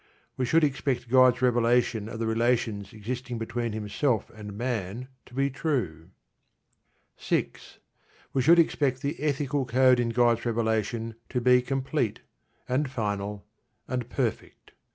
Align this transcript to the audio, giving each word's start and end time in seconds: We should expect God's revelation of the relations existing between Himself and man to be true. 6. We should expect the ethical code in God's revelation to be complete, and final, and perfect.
We 0.35 0.45
should 0.45 0.63
expect 0.63 1.11
God's 1.11 1.43
revelation 1.43 2.09
of 2.09 2.17
the 2.17 2.25
relations 2.25 2.91
existing 2.91 3.37
between 3.37 3.71
Himself 3.71 4.31
and 4.31 4.51
man 4.57 5.09
to 5.27 5.35
be 5.35 5.51
true. 5.51 6.09
6. 7.17 7.77
We 8.33 8.41
should 8.41 8.57
expect 8.57 9.03
the 9.03 9.21
ethical 9.21 9.63
code 9.63 9.99
in 9.99 10.09
God's 10.09 10.43
revelation 10.43 11.13
to 11.29 11.39
be 11.39 11.61
complete, 11.61 12.21
and 12.67 12.89
final, 12.89 13.45
and 13.87 14.09
perfect. 14.09 14.71